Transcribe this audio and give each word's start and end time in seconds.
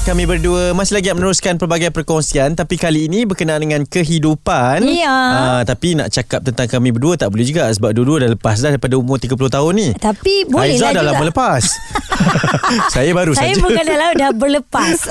Kami 0.00 0.24
berdua 0.24 0.72
masih 0.72 0.96
lagi 0.96 1.12
nak 1.12 1.20
meneruskan 1.20 1.60
pelbagai 1.60 1.92
perkongsian 1.92 2.56
tapi 2.56 2.80
kali 2.80 3.04
ini 3.04 3.28
berkenaan 3.28 3.60
dengan 3.60 3.84
kehidupan. 3.84 4.80
Ya. 4.88 5.12
Ah, 5.12 5.62
tapi 5.62 5.92
nak 5.92 6.08
cakap 6.08 6.40
tentang 6.40 6.66
kami 6.66 6.88
berdua 6.88 7.20
tak 7.20 7.28
boleh 7.28 7.44
juga 7.44 7.68
sebab 7.68 7.92
dua-dua 7.92 8.24
dah 8.24 8.30
lepas 8.32 8.56
dah 8.58 8.72
daripada 8.72 8.96
umur 8.96 9.20
30 9.20 9.36
tahun 9.36 9.72
ni. 9.76 9.88
Tapi 9.92 10.48
boleh 10.48 10.80
Haiza 10.80 10.88
lah 10.88 10.92
dah 10.96 11.02
juga. 11.04 11.10
lama 11.14 11.24
lepas. 11.28 11.62
Saya 12.96 13.10
baru 13.12 13.32
Saya 13.36 13.52
saja. 13.52 13.60
bukan 13.60 13.84
dalam 13.84 14.10
dah 14.16 14.30
berlepas. 14.32 14.98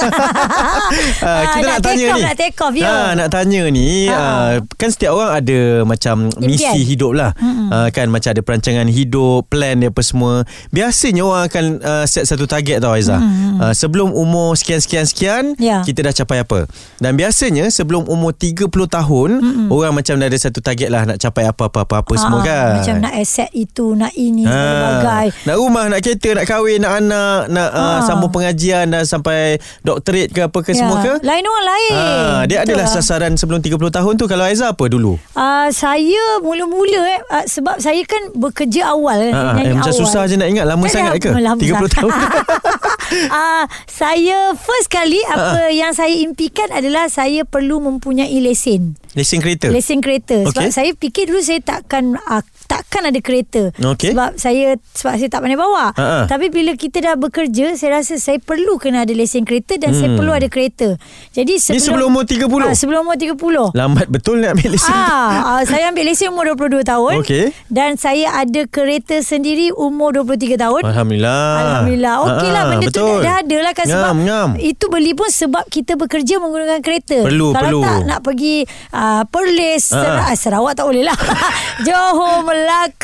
Ah, 1.20 1.60
kita 1.60 1.68
nak, 1.68 1.80
tanya 1.84 2.00
take 2.00 2.10
off, 2.10 2.18
ni. 2.18 2.24
Nak 2.24 2.36
take 2.36 2.60
off, 2.64 2.76
ya. 2.76 2.88
Ah, 2.90 3.10
nak 3.14 3.30
tanya 3.30 3.62
ni, 3.70 4.08
ah, 4.10 4.58
kan 4.80 4.90
setiap 4.90 5.14
orang 5.14 5.32
ada 5.38 5.60
macam 5.84 6.32
misi 6.42 6.82
hidup 6.82 7.12
lah. 7.14 7.36
Ah, 7.70 7.88
kan 7.94 8.10
macam 8.10 8.34
ada 8.34 8.42
perancangan 8.42 8.88
hidup, 8.90 9.46
plan 9.52 9.78
dia 9.78 9.92
apa 9.92 10.02
semua. 10.02 10.48
Biasanya 10.74 11.22
orang 11.22 11.44
akan 11.46 11.64
uh, 11.84 12.06
set 12.10 12.26
satu 12.26 12.50
target 12.50 12.82
tau 12.82 12.96
Aiza. 12.96 13.20
Ah, 13.60 13.76
sebelum 13.76 14.16
umur 14.16 14.56
sekian-sekian-sekian, 14.80 15.44
Ya. 15.58 15.82
kita 15.82 16.00
dah 16.02 16.14
capai 16.14 16.40
apa. 16.40 16.60
Dan 16.98 17.14
biasanya 17.14 17.68
sebelum 17.68 18.04
umur 18.06 18.32
30 18.32 18.66
tahun, 18.86 19.30
orang 19.68 19.94
macam 19.94 20.16
dah 20.16 20.26
ada 20.26 20.36
satu 20.36 20.60
target 20.60 20.88
lah 20.88 21.04
nak 21.06 21.18
capai 21.18 21.46
apa-apa-apa 21.46 22.14
semua 22.16 22.40
Ah, 22.40 22.44
kan. 22.44 22.70
Macam 22.80 22.96
nak 23.00 23.14
accept 23.14 23.52
itu, 23.52 23.86
nak 23.92 24.12
ini, 24.14 24.44
Ah, 24.44 24.50
sebagainya. 24.50 25.46
Nak 25.46 25.56
rumah, 25.56 25.84
nak 25.86 26.00
kereta, 26.00 26.30
nak 26.34 26.46
kahwin, 26.46 26.80
nak 26.80 26.94
anak, 26.98 27.40
nak 27.48 27.70
uh, 27.70 27.82
Ah. 27.82 28.00
sambung 28.02 28.30
pengajian 28.30 28.88
dan 28.88 29.04
sampai 29.04 29.56
doktorate 29.82 30.30
ke 30.30 30.42
apa 30.42 30.60
ke 30.60 30.72
Ya. 30.72 30.80
semua 30.80 30.98
ke? 31.00 31.14
Lain 31.22 31.44
orang 31.44 31.66
lain. 31.68 31.94
Ah, 31.94 32.42
dia 32.44 32.58
Betul 32.58 32.66
adalah 32.72 32.86
lah. 32.86 32.94
sasaran 32.96 33.34
sebelum 33.34 33.60
30 33.60 33.76
tahun 33.90 34.14
tu 34.16 34.26
kalau 34.26 34.44
Aiza 34.44 34.70
apa 34.70 34.86
dulu? 34.86 35.20
Uh, 35.32 35.68
saya 35.70 36.40
mula-mula 36.40 37.02
eh 37.08 37.20
uh, 37.22 37.46
sebab 37.46 37.78
saya 37.78 38.00
kan 38.04 38.32
bekerja 38.34 38.90
awal. 38.90 39.20
Ah, 39.30 39.54
nyanyi 39.54 39.66
eh, 39.66 39.76
macam 39.76 39.90
awal. 39.90 40.02
susah 40.02 40.24
je 40.24 40.36
nak 40.36 40.48
ingat 40.48 40.66
lama 40.66 40.84
Tak 40.84 40.94
sangat 40.94 41.14
ke? 41.18 41.30
lama 41.34 41.58
30 41.58 41.68
sangat. 41.70 41.90
tahun. 41.92 42.12
Ah, 43.30 43.66
saya 43.90 44.54
first 44.58 44.90
kali 44.90 45.18
apa 45.28 45.70
yang 45.74 45.94
saya 45.94 46.14
impikan 46.14 46.70
adalah 46.70 47.10
saya 47.10 47.46
perlu 47.46 47.82
mempunyai 47.82 48.38
lesen. 48.42 48.98
Lesen 49.18 49.42
kereta. 49.42 49.74
Lesen 49.74 50.00
kereta 50.06 50.46
Sebab 50.46 50.70
Okey. 50.70 50.74
saya 50.74 50.92
fikir 50.94 51.34
dulu 51.34 51.42
Saya 51.42 51.66
takkan 51.66 52.14
uh, 52.30 52.46
Takkan 52.70 53.02
ada 53.04 53.18
kereta 53.18 53.74
Okey. 53.76 54.14
Sebab 54.14 54.30
saya 54.36 54.78
Sebab 54.92 55.14
saya 55.16 55.28
tak 55.28 55.42
pandai 55.42 55.58
bawa 55.58 55.90
Ha-ha. 55.92 56.24
Tapi 56.24 56.48
bila 56.48 56.72
kita 56.74 57.02
dah 57.02 57.16
bekerja 57.16 57.74
Saya 57.74 57.98
rasa 57.98 58.16
saya 58.16 58.38
perlu 58.38 58.78
Kena 58.78 59.02
ada 59.02 59.12
lesen 59.12 59.42
kereta 59.42 59.74
Dan 59.76 59.92
saya 59.92 60.08
Hmm. 60.08 60.18
perlu 60.18 60.32
ada 60.32 60.46
kereta 60.46 60.94
Jadi 61.32 61.58
sebelum 61.58 61.82
sebelum 61.82 62.08
umur 62.12 62.24
30? 62.24 62.46
Ah, 62.64 62.74
Sebelum 62.74 63.00
umur 63.04 63.18
30 63.18 63.74
Lambat 63.74 64.08
betul 64.08 64.40
nak 64.40 64.54
ambil 64.54 64.70
lesen. 64.72 64.92
Ah, 64.92 65.58
ah, 65.58 65.62
saya 65.64 65.90
ambil 65.90 66.06
lesen 66.06 66.30
umur 66.30 66.46
22 66.48 66.84
tahun. 66.84 67.14
Okey. 67.20 67.46
Dan 67.68 67.96
saya 67.96 68.36
ada 68.36 68.62
kereta 68.66 69.20
sendiri 69.20 69.72
umur 69.72 70.14
23 70.14 70.54
tahun. 70.56 70.82
Alhamdulillah. 70.84 71.46
Alhamdulillah. 71.58 72.16
Okey 72.22 72.50
lah 72.50 72.60
Ah, 72.60 72.70
benda 72.70 72.86
betul. 72.86 73.00
tu 73.00 73.08
dah, 73.10 73.20
dah 73.20 73.36
ada 73.40 73.58
lah 73.60 73.74
kan 73.74 73.86
sebab 73.86 74.14
Ngam, 74.20 74.50
itu 74.60 74.86
beli 74.88 75.14
pun 75.14 75.28
sebab 75.28 75.64
kita 75.68 75.96
bekerja 75.96 76.38
menggunakan 76.38 76.80
kereta. 76.80 77.24
Perlu, 77.24 77.52
Kalau 77.52 77.66
perlu. 77.72 77.82
tak 77.82 77.98
nak 78.06 78.20
pergi 78.22 78.56
uh, 78.92 79.24
Perlis, 79.26 79.84
Ah. 79.90 79.98
Sera- 80.00 80.36
Sarawak 80.36 80.74
tak 80.74 80.86
boleh 80.86 81.04
lah. 81.04 81.18
Johor, 81.80 82.42
Melaka, 82.42 82.59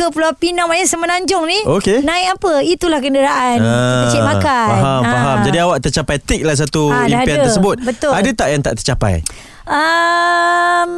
Pulau 0.08 0.32
Pinang, 0.34 0.68
maknanya 0.68 0.88
Semenanjung 0.88 1.44
ni. 1.44 1.60
Okey. 1.62 2.02
Naik 2.02 2.40
apa? 2.40 2.62
Itulah 2.62 3.00
kenderaan. 3.00 3.58
kita 3.58 4.08
cik 4.10 4.24
makan. 4.24 4.70
Faham, 4.72 5.02
Ah. 5.02 5.12
faham. 5.12 5.38
Jadi 5.44 5.58
awak 5.60 5.78
tercapai 5.82 6.18
tik 6.18 6.42
lah 6.42 6.56
satu 6.56 6.88
Ah, 6.88 7.06
impian 7.06 7.38
ada. 7.38 7.46
tersebut. 7.46 7.76
Betul. 7.82 8.12
Ada 8.12 8.30
tak 8.32 8.48
yang 8.50 8.62
tak 8.62 8.74
tercapai? 8.78 9.24
Um, 9.66 10.92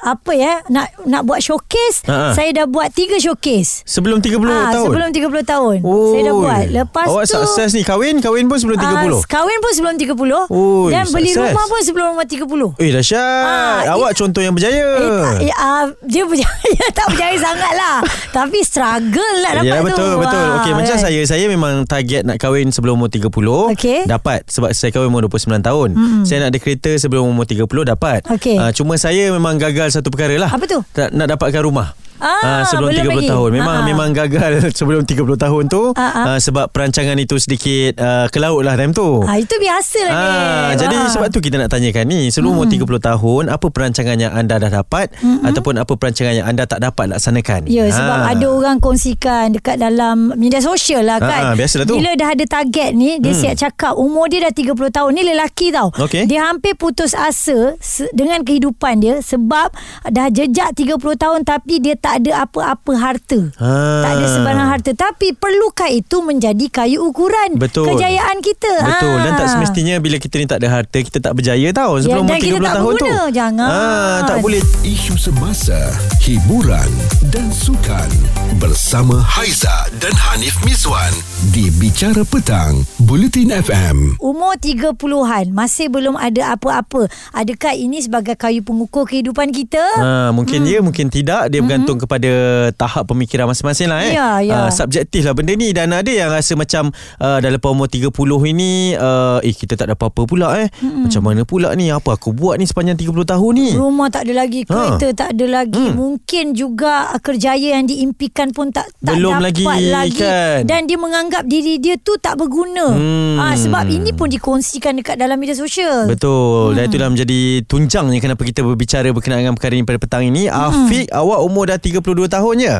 apa 0.00 0.32
ya 0.32 0.62
nak 0.66 0.86
nak 1.04 1.22
buat 1.22 1.38
showcase 1.38 2.02
Ha-ha. 2.04 2.32
saya 2.32 2.50
dah 2.52 2.66
buat 2.66 2.90
tiga 2.90 3.18
showcase 3.18 3.82
Sebelum 3.84 4.18
30 4.18 4.38
Ah, 4.44 4.70
tahun? 4.70 4.86
sebelum 4.88 5.08
30 5.10 5.42
tahun 5.44 5.76
saya 5.82 6.22
dah 6.22 6.34
buat 6.34 6.64
lepas 6.72 7.06
Awak 7.06 7.24
tu 7.24 7.34
sukses 7.36 7.70
ni. 7.72 7.82
Kahwin? 7.82 8.18
Kahwin 8.18 8.46
pun 8.46 8.56
sebelum 8.56 8.78
30? 8.78 8.88
ah, 8.88 9.22
kahwin 9.24 9.58
pun 9.58 9.72
sebelum 9.72 9.94
30 9.96 10.14
Oi, 10.48 10.90
dan 10.90 11.04
beli 11.08 11.30
sukses. 11.30 11.50
rumah 11.50 11.64
pun 11.66 11.80
sebelum 11.80 12.06
umur 12.12 12.26
30 12.26 12.78
Eh 12.78 12.90
dahsyat. 12.90 13.42
Ah, 13.84 13.94
Awak 13.94 14.10
i- 14.10 14.16
contoh 14.16 14.40
yang 14.40 14.52
berjaya. 14.52 14.86
Eh, 14.92 15.10
tak, 15.20 15.34
eh, 15.40 15.52
uh, 15.52 15.84
dia 16.02 16.22
berjaya 16.24 16.50
tak 16.98 17.06
berjaya 17.08 17.36
sangat 17.36 17.72
lah 17.72 17.96
Tapi 18.30 18.58
struggle 18.62 19.34
lah 19.40 19.52
dapat 19.56 19.66
ya, 19.66 19.76
tu 19.76 19.84
betul 19.84 20.12
betul. 20.16 20.44
Ah, 20.44 20.56
Okey 20.58 20.72
macam 20.72 20.94
kan? 20.94 21.02
saya 21.02 21.20
saya 21.24 21.44
memang 21.46 21.84
target 21.84 22.22
nak 22.22 22.38
kahwin 22.38 22.68
sebelum 22.68 22.96
umur 22.96 23.08
30. 23.08 23.28
Okey. 23.72 24.00
Dapat 24.04 24.46
sebab 24.46 24.70
saya 24.72 24.90
kahwin 24.90 25.08
umur 25.08 25.26
29 25.26 25.58
tahun. 25.60 25.88
Mm-hmm. 25.92 26.22
Saya 26.22 26.38
nak 26.40 26.48
ada 26.50 26.58
kereta 26.58 26.90
sebelum 26.94 27.24
umur 27.24 27.44
30 27.44 27.66
dapat. 27.86 28.11
Okey. 28.20 28.56
Ah, 28.60 28.70
cuma 28.76 29.00
saya 29.00 29.32
memang 29.32 29.56
gagal 29.56 29.96
satu 29.96 30.12
perkara 30.12 30.36
lah. 30.36 30.50
Apa 30.52 30.68
tu? 30.68 30.84
Tak, 30.92 31.14
nak 31.16 31.32
dapatkan 31.32 31.62
rumah. 31.64 31.96
Ah, 32.22 32.62
sebelum 32.64 32.88
belum 32.88 33.02
30 33.02 33.18
lagi. 33.18 33.28
tahun 33.28 33.48
Memang 33.52 33.76
Ah. 33.76 33.84
memang 33.84 34.08
gagal 34.10 34.52
Sebelum 34.78 35.02
30 35.02 35.18
tahun 35.36 35.62
tu 35.66 35.82
Ah, 35.92 36.02
ah. 36.02 36.24
ah, 36.28 36.38
Sebab 36.38 36.70
perancangan 36.70 37.16
itu 37.16 37.34
sedikit 37.36 37.98
uh, 37.98 38.26
Ke 38.26 38.38
laut 38.38 38.62
lah 38.62 38.74
time 38.74 38.90
tu 38.90 39.20
ah, 39.20 39.34
Itu 39.34 39.58
biasa 39.58 39.98
lah 40.02 40.12
ni 40.12 40.22
Ah, 40.22 40.70
jadi 40.76 40.96
Ah. 40.96 41.10
sebab 41.10 41.28
tu 41.28 41.38
kita 41.38 41.56
nak 41.56 41.68
tanyakan 41.68 42.06
ni 42.06 42.30
Sebelum 42.30 42.54
umur 42.54 42.66
30 42.66 42.78
tahun 43.02 43.42
Apa 43.48 43.66
perancangan 43.68 44.16
yang 44.16 44.30
anda 44.30 44.56
dah 44.56 44.70
dapat 44.72 45.10
mm-hmm. 45.12 45.42
Ataupun 45.44 45.74
apa 45.76 45.92
perancangan 45.92 46.34
yang 46.34 46.46
anda 46.46 46.62
tak 46.62 46.78
dapat 46.78 47.10
laksanakan 47.10 47.66
Ya 47.66 47.88
sebab 47.88 48.16
Ah. 48.20 48.30
ada 48.30 48.46
orang 48.46 48.76
kongsikan 48.78 49.50
dekat 49.50 49.76
dalam 49.76 50.32
media 50.34 50.60
sosial 50.60 51.02
lah 51.02 51.18
kan. 51.18 51.42
Ah, 51.42 51.54
biasalah 51.54 51.84
tu. 51.84 51.96
Bila 51.96 52.12
dah 52.12 52.28
ada 52.30 52.44
target 52.44 52.92
ni, 52.92 53.16
dia 53.16 53.32
Hmm. 53.32 53.40
siap 53.40 53.54
cakap 53.58 53.92
umur 53.94 54.28
dia 54.28 54.38
dah 54.40 54.52
30 54.52 54.90
tahun 54.90 55.10
ni 55.10 55.22
lelaki 55.24 55.70
tau. 55.70 55.88
Okey. 55.90 56.26
Dia 56.26 56.44
hampir 56.44 56.74
putus 56.74 57.12
asa 57.12 57.74
dengan 58.12 58.42
kehidupan 58.42 59.00
dia 59.00 59.18
sebab 59.18 59.72
dah 60.04 60.28
jejak 60.28 60.70
30 60.72 60.92
tahun 61.14 61.42
tapi 61.42 61.78
dia 61.78 61.94
tak 61.94 62.11
ada 62.14 62.42
apa-apa 62.42 62.92
harta. 62.94 63.40
Ah. 63.56 64.02
Tak 64.02 64.12
ada 64.14 64.26
sebarang 64.28 64.68
harta 64.68 64.90
tapi 64.92 65.32
perlukah 65.32 65.88
itu 65.88 66.20
menjadi 66.20 66.66
kayu 66.68 67.02
ukuran 67.02 67.54
Betul. 67.54 67.88
kejayaan 67.88 68.38
kita? 68.38 68.72
Betul 68.82 69.16
Dan 69.18 69.32
tak 69.34 69.44
Ah. 69.44 69.50
semestinya 69.50 69.96
Bila 69.96 70.16
kita 70.16 70.34
ni 70.34 70.44
tak 70.44 70.58
ada 70.58 70.68
harta 70.72 70.98
Kita 70.98 71.18
tak 71.18 71.32
berjaya 71.32 71.68
tau 71.70 71.96
Ya, 71.96 72.04
Sebelum 72.04 72.24
dan 72.24 72.30
umur 72.30 72.36
30 72.36 72.42
kita 72.42 72.58
tak 72.62 72.74
tahun 72.74 72.92
tu 72.92 73.06
berguna. 73.06 73.24
Jangan. 73.30 73.68
ah, 73.68 74.18
Tak 74.24 74.36
boleh 74.38 74.62
Isu 74.82 75.14
semasa, 75.14 75.78
hiburan 76.20 76.90
dan 77.28 77.46
sukan 77.48 78.08
bersama 78.54 79.18
Haiza 79.18 79.72
dan 79.96 80.12
Hanif 80.12 80.58
Miswan 80.62 81.12
di 81.48 81.68
Bicara 81.72 82.22
Petang, 82.22 82.78
Buletin 83.02 83.50
FM. 83.50 84.14
Umur 84.22 84.54
30-an 84.62 85.50
Masih 85.50 85.90
belum 85.90 86.14
ada 86.14 86.54
apa-apa 86.54 87.10
Adakah 87.34 87.74
ini 87.74 87.98
sebagai 87.98 88.38
kayu 88.38 88.62
pengukur 88.62 89.10
kehidupan 89.10 89.50
kita? 89.50 89.82
Ha, 89.98 90.30
mungkin 90.30 90.62
hmm. 90.62 90.70
ya, 90.70 90.78
mungkin 90.78 91.10
tidak. 91.10 91.50
Dia 91.50 91.66
bergantung 91.66 91.98
hmm. 91.98 92.04
kepada 92.06 92.32
tahap 92.78 93.10
pemikiran 93.10 93.50
masing-masing 93.50 93.90
lah 93.90 94.06
eh. 94.06 94.14
Ya, 94.14 94.28
ya. 94.38 94.54
Ah, 94.54 94.70
subjektif 94.70 95.26
lah 95.26 95.34
benda 95.34 95.50
ni. 95.58 95.74
Dan 95.74 95.90
ada 95.90 96.06
yang 96.06 96.30
rasa 96.30 96.54
macam 96.54 96.94
uh, 96.94 97.38
dah 97.42 97.50
lepas 97.50 97.74
umur 97.74 97.90
30 97.90 98.14
ini, 98.52 98.94
uh, 98.94 99.42
eh 99.42 99.50
kita 99.50 99.74
tak 99.74 99.90
ada 99.90 99.98
apa-apa 99.98 100.22
pula 100.28 100.54
eh. 100.62 100.70
Hmm. 100.78 101.08
Macam 101.08 101.26
mana 101.26 101.42
pula 101.42 101.74
ni? 101.74 101.90
Apa 101.90 102.14
aku 102.14 102.30
buat 102.30 102.60
ni 102.60 102.70
sepanjang 102.70 103.00
30 103.00 103.32
tahun 103.34 103.52
ni? 103.56 103.70
Rumah 103.74 104.08
tak 104.14 104.30
ada 104.30 104.46
lagi 104.46 104.62
Kereta 104.62 105.06
Ha. 105.10 105.16
tak 105.16 105.28
ada 105.34 105.46
lagi 105.50 105.74
Hmm. 105.82 105.96
Mungkin 105.98 106.54
juga 106.54 107.10
Kerjaya 107.18 107.80
yang 107.80 107.88
diimpikan 107.88 108.52
pun 108.54 108.70
Tak, 108.70 108.92
tak 109.00 109.18
Belum 109.18 109.40
dapat 109.40 109.50
lagi, 109.50 109.64
lagi 109.90 110.20
kan? 110.20 110.68
Dan 110.68 110.86
dia 110.86 111.00
menganggap 111.00 111.48
Diri 111.48 111.80
dia 111.80 111.96
tu 111.98 112.14
tak 112.20 112.38
berguna 112.38 112.91
Hmm. 112.92 113.36
ha, 113.40 113.56
Sebab 113.56 113.88
ini 113.88 114.12
pun 114.12 114.28
dikongsikan 114.28 114.92
Dekat 114.94 115.16
dalam 115.16 115.36
media 115.36 115.56
sosial 115.56 116.06
Betul. 116.06 116.72
Hmm. 116.72 116.76
Dan 116.76 116.82
itulah 116.88 117.08
menjadi 117.08 117.40
tunjangnya 117.64 118.18
kenapa 118.20 118.42
kita 118.42 118.60
berbicara 118.60 119.08
berkenaan 119.10 119.48
dengan 119.48 119.56
perkara 119.56 119.72
ini 119.74 119.84
pada 119.84 119.98
petang 119.98 120.24
ini. 120.24 120.46
Hmm. 120.46 120.68
Afiq, 120.68 121.08
awak 121.10 121.40
umur 121.40 121.68
dah 121.68 121.78
32 121.80 122.02
tahun 122.28 122.54
je? 122.58 122.74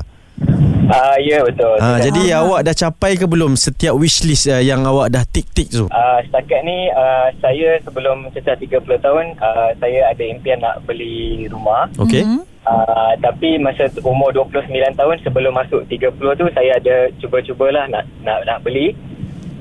Ah 0.93 1.17
ya 1.17 1.41
betul. 1.41 1.79
Ha, 1.79 2.03
jadi 2.03 2.35
Ah. 2.35 2.43
awak 2.45 2.67
dah 2.67 2.75
capai 2.75 3.15
ke 3.15 3.25
belum 3.25 3.55
setiap 3.55 3.95
wishlist 3.95 4.51
uh, 4.51 4.59
yang 4.59 4.83
awak 4.83 5.09
dah 5.09 5.23
tik-tik 5.25 5.71
tu? 5.71 5.87
Ah, 5.89 6.21
setakat 6.21 6.61
ni 6.67 6.91
uh, 6.91 7.33
saya 7.39 7.79
sebelum 7.81 8.29
cecah 8.35 8.59
30 8.59 8.83
tahun 8.99 9.25
uh, 9.39 9.71
saya 9.79 10.11
ada 10.11 10.25
impian 10.27 10.59
nak 10.61 10.83
beli 10.85 11.47
rumah. 11.49 11.89
Okey. 11.97 12.27
Mhm. 12.27 12.43
Uh, 12.63 13.13
tapi 13.19 13.59
masa 13.59 13.91
umur 14.07 14.31
29 14.31 14.71
tahun 14.95 15.17
sebelum 15.27 15.51
masuk 15.51 15.83
30 15.91 16.15
tu 16.15 16.47
saya 16.55 16.79
ada 16.79 17.11
cuba-cubalah 17.19 17.89
nak 17.89 18.05
nak 18.21 18.43
nak 18.45 18.59
beli. 18.61 18.93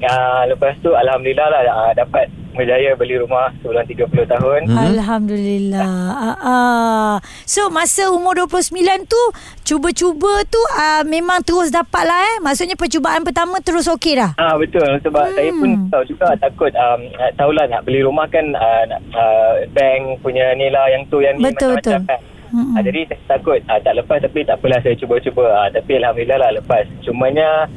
Uh, 0.02 0.44
lepas 0.50 0.74
tu 0.82 0.90
alhamdulillah 0.98 1.48
lah 1.48 1.62
uh, 1.70 1.92
dapat 1.94 2.30
berjaya 2.52 2.94
beli 3.00 3.16
rumah 3.18 3.52
sebelum 3.64 3.84
30 3.88 4.28
tahun. 4.28 4.60
Hmm. 4.68 4.78
Alhamdulillah 4.92 5.88
ah, 5.88 6.38
ah. 6.44 7.14
So 7.48 7.72
masa 7.72 8.12
umur 8.12 8.36
29 8.36 8.76
tu 9.08 9.22
Cuba-cuba 9.64 10.44
tu 10.52 10.60
ah, 10.76 11.04
Memang 11.08 11.40
terus 11.44 11.72
dapat 11.72 12.04
lah 12.04 12.20
eh 12.36 12.38
Maksudnya 12.44 12.76
percubaan 12.76 13.24
pertama 13.24 13.60
Terus 13.64 13.88
okey 13.96 14.20
dah 14.20 14.36
Ah 14.36 14.60
betul 14.60 14.84
sebab 15.00 15.32
hmm. 15.32 15.36
saya 15.36 15.52
pun 15.56 15.70
tahu 15.88 16.04
juga 16.08 16.36
takut 16.40 16.72
um, 16.76 17.02
uh, 17.16 17.32
tahulah 17.40 17.66
nak 17.72 17.88
beli 17.88 18.04
rumah 18.04 18.28
kan 18.28 18.52
uh, 18.52 18.84
nak, 18.88 19.02
uh, 19.16 19.54
bank 19.72 20.20
punya 20.20 20.52
ni 20.56 20.68
lah 20.68 20.92
yang 20.92 21.08
tu 21.08 21.24
yang 21.24 21.40
ni 21.40 21.52
Betul, 21.52 21.80
macam-macam 21.80 22.02
betul. 22.04 22.10
kan. 22.12 22.20
Mm-mm. 22.52 22.76
Uh, 22.76 22.82
jadi 22.84 23.00
saya 23.08 23.40
takut 23.40 23.60
uh, 23.64 23.80
tak 23.80 23.94
lepas 23.96 24.18
tapi 24.20 24.40
tak 24.44 24.56
apalah 24.60 24.80
saya 24.84 24.96
cuba-cuba 25.00 25.46
uh, 25.48 25.70
tapi 25.72 25.92
alhamdulillah 26.00 26.40
lah 26.40 26.52
lepas. 26.60 26.84
Cumanya 27.04 27.72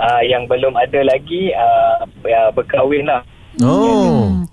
uh, 0.00 0.22
yang 0.24 0.48
belum 0.48 0.74
ada 0.74 1.04
lagi 1.04 1.52
uh, 1.52 2.08
ya, 2.24 2.48
berkahwin 2.56 3.06
lah. 3.06 3.22
Oh. 3.60 4.32
Hmm. 4.32 4.49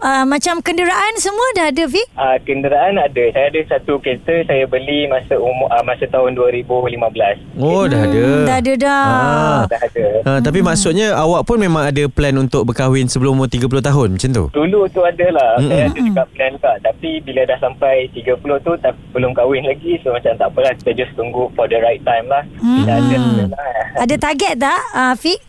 Uh, 0.00 0.24
macam 0.24 0.58
kenderaan 0.58 1.14
semua 1.16 1.46
dah 1.52 1.66
ada 1.68 1.84
Fik? 1.84 2.06
Uh, 2.12 2.36
kenderaan 2.42 2.94
ada. 2.96 3.24
Saya 3.30 3.46
ada 3.48 3.60
satu 3.68 3.98
kereta 3.98 4.44
saya 4.44 4.64
beli 4.64 5.06
masa 5.06 5.36
umur 5.36 5.68
uh, 5.68 5.82
masa 5.82 6.06
tahun 6.06 6.34
2015. 6.34 7.58
Oh 7.58 7.84
dah 7.84 8.00
ada 8.00 8.18
Hmm, 8.18 8.44
dah 8.44 8.56
ada 8.56 8.72
dah. 8.74 9.04
Ah. 9.04 9.62
Dah 9.66 9.80
ada. 9.80 10.06
Ha, 10.20 10.30
tapi 10.40 10.60
maksudnya 10.60 11.14
awak 11.14 11.42
pun 11.44 11.56
memang 11.56 11.84
ada 11.84 12.04
plan 12.08 12.34
untuk 12.34 12.64
berkahwin 12.64 13.06
sebelum 13.06 13.36
umur 13.36 13.48
30 13.48 13.68
tahun 13.80 14.08
macam 14.14 14.30
tu? 14.30 14.44
Dulu 14.50 14.80
tu 14.88 15.00
ada 15.00 15.26
lah. 15.30 15.50
Mm-mm. 15.58 15.68
Saya 15.68 15.84
ada 15.86 15.98
juga 15.98 16.22
plan 16.28 16.52
juga. 16.52 16.72
Tapi 16.80 17.10
bila 17.22 17.40
dah 17.44 17.58
sampai 17.58 17.94
30 18.12 18.36
tu 18.60 18.72
tak, 18.78 18.92
belum 19.10 19.32
kahwin 19.32 19.64
lagi. 19.64 19.98
So 20.02 20.10
macam 20.10 20.34
tak 20.34 20.48
apalah. 20.48 20.72
Kita 20.76 20.90
just 20.96 21.12
tunggu 21.14 21.48
for 21.52 21.66
the 21.66 21.78
right 21.78 22.02
time 22.02 22.26
lah. 22.26 22.42
Bila 22.58 22.92
ada 22.94 23.16
Hmm. 23.18 23.50
lah. 23.50 23.72
Ada 23.98 24.14
target 24.16 24.54
tak 24.56 24.80
uh, 24.92 25.14
Fik? 25.14 25.47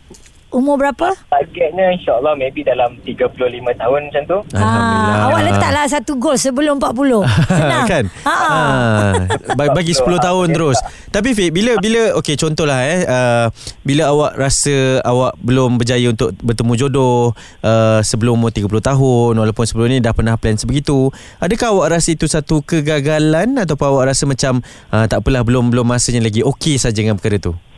Umur 0.50 0.82
berapa? 0.82 1.14
Targetnya 1.30 1.94
insyaAllah 1.94 2.34
maybe 2.34 2.66
dalam 2.66 2.98
35 3.06 3.38
tahun 3.78 4.00
macam 4.10 4.24
tu. 4.26 4.38
Alhamdulillah. 4.58 5.14
Ah, 5.14 5.26
awak 5.30 5.42
letaklah 5.46 5.86
satu 5.86 6.12
gol 6.18 6.38
sebelum 6.42 6.82
40. 6.82 7.22
Senang. 7.60 7.86
kan 7.86 8.06
Ha. 8.26 8.36
ha. 8.36 8.58
Bagi, 9.54 9.72
bagi 9.74 9.94
10 9.94 10.06
tahun 10.22 10.48
terus 10.54 10.78
Tapi 11.10 11.34
Fik 11.34 11.50
Bila 11.50 11.74
bila 11.82 12.14
Okey 12.22 12.38
contohlah 12.38 12.86
eh 12.86 13.02
uh, 13.06 13.46
Bila 13.82 14.14
awak 14.14 14.38
rasa 14.38 15.02
Awak 15.02 15.42
belum 15.42 15.82
berjaya 15.82 16.14
untuk 16.14 16.34
Bertemu 16.38 16.74
jodoh 16.78 17.34
uh, 17.66 18.00
Sebelum 18.06 18.38
umur 18.38 18.54
30 18.54 18.70
tahun 18.70 19.34
Walaupun 19.38 19.66
sebelum 19.66 19.88
ni 19.90 19.98
Dah 20.04 20.14
pernah 20.14 20.38
plan 20.38 20.56
sebegitu 20.56 21.10
Adakah 21.42 21.74
awak 21.74 21.88
rasa 21.98 22.14
itu 22.14 22.30
Satu 22.30 22.62
kegagalan 22.62 23.58
Ataupun 23.58 23.86
awak 23.98 24.14
rasa 24.14 24.30
macam 24.30 24.62
uh, 24.94 25.06
Tak 25.10 25.26
apalah 25.26 25.42
Belum 25.42 25.74
belum 25.74 25.86
masanya 25.86 26.22
lagi 26.26 26.46
Okey 26.46 26.78
saja 26.78 27.02
dengan 27.02 27.18
perkara 27.18 27.42
tu 27.42 27.69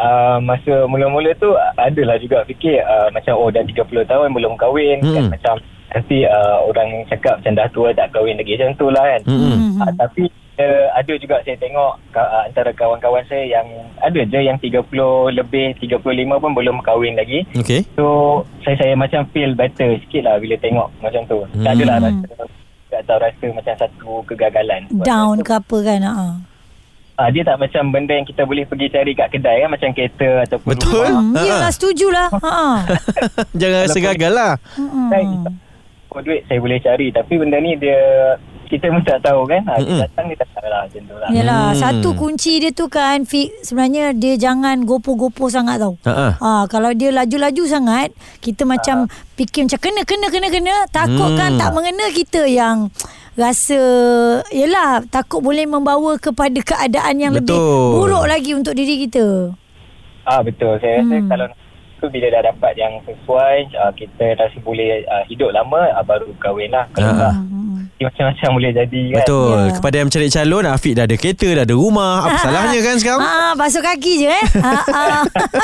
Uh, 0.00 0.40
masa 0.40 0.88
mula-mula 0.88 1.36
tu 1.36 1.52
adalah 1.76 2.16
juga 2.16 2.40
fikir 2.48 2.80
uh, 2.80 3.12
macam 3.12 3.36
oh 3.36 3.52
dah 3.52 3.60
30 3.60 3.84
tahun 3.84 4.32
belum 4.32 4.56
kahwin 4.56 4.96
Hmm. 5.04 5.12
kan 5.12 5.24
macam 5.28 5.54
nanti 5.90 6.24
uh, 6.24 6.56
orang 6.64 7.04
cakap 7.06 7.36
macam 7.36 7.52
dah 7.52 7.68
tua 7.68 7.92
tak 7.92 8.08
kahwin 8.10 8.40
lagi 8.40 8.56
macam 8.56 8.72
tu 8.74 8.86
lah 8.88 9.04
kan. 9.04 9.20
Mm-mm. 9.28 9.76
Uh, 9.76 9.92
tapi 9.98 10.24
uh, 10.56 10.86
ada 10.94 11.12
juga 11.18 11.42
saya 11.42 11.58
tengok 11.58 11.92
uh, 12.14 12.42
antara 12.46 12.70
kawan-kawan 12.72 13.26
saya 13.26 13.44
yang 13.44 13.66
ada 14.00 14.20
je 14.22 14.40
yang 14.40 14.56
30 14.56 14.80
lebih 15.36 15.76
35 15.76 16.00
pun 16.40 16.52
belum 16.54 16.80
kahwin 16.80 17.18
lagi. 17.18 17.44
Okey 17.58 17.84
So 17.92 18.04
saya 18.64 18.80
saya 18.80 18.94
macam 18.96 19.28
feel 19.30 19.52
better 19.52 20.00
sikit 20.00 20.24
lah 20.24 20.40
bila 20.40 20.56
tengok 20.56 20.88
macam 21.02 21.22
tu. 21.26 21.44
Hmm. 21.44 21.60
Tak 21.60 21.72
adalah 21.76 21.96
rasa 22.00 22.44
tak 22.90 23.02
tahu 23.06 23.18
rasa 23.20 23.46
macam 23.52 23.74
satu 23.76 24.10
kegagalan. 24.26 24.82
Down 25.04 25.46
ke 25.46 25.52
apa 25.54 25.76
kan? 25.84 26.00
Ha. 26.02 26.14
Ah, 27.20 27.28
dia 27.28 27.44
tak 27.44 27.60
macam 27.60 27.92
benda 27.92 28.12
yang 28.12 28.24
kita 28.24 28.42
boleh 28.42 28.64
pergi 28.64 28.88
cari 28.88 29.12
kat 29.12 29.28
kedai 29.28 29.60
kan 29.60 29.68
macam 29.68 29.88
kereta 29.92 30.28
ataupun 30.48 30.68
Betul. 30.72 31.04
rumah. 31.04 31.20
Hmm, 31.20 31.34
Ha. 31.34 31.44
Yelah 31.44 31.70
setujulah. 31.70 32.28
Ha. 32.32 32.56
Jangan 33.60 33.78
rasa 33.84 33.98
gagal 34.00 34.32
lah 34.32 34.52
Saya 35.06 35.24
oh, 36.08 36.20
duit 36.20 36.42
saya 36.48 36.58
boleh 36.58 36.80
cari 36.80 37.12
tapi 37.12 37.32
benda 37.36 37.60
ni 37.60 37.76
dia 37.76 38.00
kita 38.66 38.86
pun 38.86 39.02
tak 39.02 39.18
tahu 39.20 39.44
kan. 39.44 39.60
Ha, 39.64 39.72
dia 39.76 40.00
datang 40.00 40.30
dia 40.30 40.38
tak 40.38 40.48
tahu 40.48 40.64
lah 40.64 40.80
macam 40.86 41.02
tu 41.02 41.14
lah. 41.16 41.28
Yalah, 41.28 41.64
Hmm. 41.66 41.76
satu 41.76 42.08
kunci 42.14 42.52
dia 42.56 42.70
tu 42.70 42.86
kan 42.86 43.18
Fik 43.20 43.50
sebenarnya 43.60 44.14
dia 44.14 44.38
jangan 44.38 44.86
gopo-gopo 44.86 45.50
sangat 45.50 45.76
tau. 45.76 45.98
Ha, 46.06 46.70
kalau 46.70 46.94
dia 46.94 47.10
laju-laju 47.10 47.62
sangat, 47.66 48.14
kita 48.38 48.62
macam 48.62 49.10
fikir 49.34 49.66
macam 49.66 49.80
kena 49.80 50.02
kena 50.06 50.26
kena 50.28 50.48
kena, 50.48 50.74
takut 50.88 51.34
kan 51.34 51.52
Hmm. 51.52 51.58
tak 51.58 51.70
mengena 51.74 52.06
kita 52.10 52.46
yang 52.46 52.86
rasa 53.40 53.80
yalah 54.50 55.00
takut 55.06 55.40
boleh 55.40 55.64
membawa 55.64 56.14
kepada 56.16 56.60
keadaan 56.60 57.16
yang 57.16 57.32
lebih 57.32 57.56
Betul. 57.56 57.96
buruk 57.96 58.24
lagi 58.24 58.52
untuk 58.52 58.72
diri 58.72 59.00
kita. 59.00 59.56
Ah 60.22 60.44
betul. 60.44 60.76
Saya 60.78 61.00
rasa 61.00 61.16
Hmm. 61.16 61.26
kalau 61.26 61.46
tu 61.96 62.08
bila 62.08 62.28
dah 62.28 62.42
dapat 62.46 62.72
yang 62.76 63.00
sesuai 63.02 63.56
ah, 63.74 63.92
kita 63.92 64.36
rasa 64.36 64.56
boleh 64.60 65.04
ah, 65.06 65.24
hidup 65.26 65.50
lama 65.50 65.88
ah, 65.90 66.00
baru 66.02 66.28
kahwin 66.36 66.70
lah. 66.70 66.84
Kalau 66.90 67.10
Ah. 67.10 67.18
tak 67.18 67.34
dia 67.40 67.69
macam-macam 68.02 68.48
boleh 68.50 68.70
jadi 68.72 69.02
kan. 69.10 69.18
Betul 69.20 69.58
Ya. 69.60 69.72
Kepada 69.76 69.94
yang 69.94 70.06
mencari 70.06 70.28
calon 70.28 70.64
Afiq 70.64 70.92
dah 70.94 71.04
ada 71.04 71.14
kereta 71.14 71.48
Dah 71.50 71.62
ada 71.62 71.74
rumah 71.74 72.14
Apa 72.22 72.36
salahnya 72.44 72.80
kan 72.80 72.94
sekarang 72.96 73.20
Ah, 73.20 73.52
basuh 73.52 73.80
kaki 73.80 74.12
je 74.18 74.28
eh. 74.30 74.44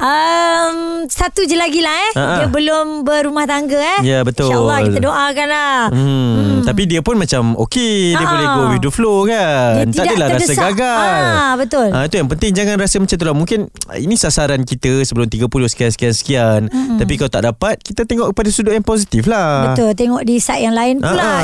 um, 0.00 0.76
satu 1.06 1.44
je 1.44 1.54
lagi 1.54 1.78
lah 1.78 1.94
eh. 1.94 2.10
Ah, 2.12 2.20
ah. 2.20 2.36
Dia 2.36 2.46
belum 2.48 2.86
berumah 3.02 3.44
tangga 3.44 3.78
eh. 3.78 4.00
Ya, 4.02 4.18
betul. 4.22 4.48
InsyaAllah 4.48 4.78
kita 4.84 4.98
doakan 5.00 5.46
lah. 5.48 5.78
Hmm, 5.90 6.62
Tapi 6.62 6.82
dia 6.84 7.00
pun 7.00 7.14
macam 7.14 7.54
Okey 7.56 8.12
Dia 8.12 8.20
Ah. 8.20 8.30
boleh 8.30 8.46
go 8.48 8.62
with 8.68 8.82
the 8.82 8.90
flow 8.90 9.18
kan 9.24 9.86
Dia 9.86 9.94
Tak 9.94 10.04
tidak 10.06 10.16
adalah 10.16 10.28
rasa 10.34 10.52
gagal 10.54 10.98
Ah, 11.04 11.52
betul. 11.54 11.88
Ah, 11.90 12.02
Itu 12.04 12.14
yang 12.16 12.28
penting 12.28 12.50
Jangan 12.52 12.74
rasa 12.76 12.96
macam 12.98 13.14
tu 13.14 13.24
lah 13.24 13.36
Mungkin 13.36 13.58
Ini 13.94 14.14
sasaran 14.16 14.62
kita 14.62 15.04
Sebelum 15.04 15.28
30 15.28 15.46
sekian-sekian 15.68 16.60
mm 16.66 16.96
Tapi 16.96 17.12
kalau 17.14 17.30
tak 17.30 17.44
dapat 17.44 17.74
Kita 17.78 18.02
tengok 18.02 18.32
kepada 18.32 18.48
sudut 18.48 18.72
yang 18.72 18.82
positif 18.82 19.26
lah 19.26 19.70
Betul. 19.70 19.92
Tengok 19.94 20.22
di 20.24 20.36
side 20.36 20.62
yang 20.62 20.74
lain 20.74 20.98
pula. 20.98 21.43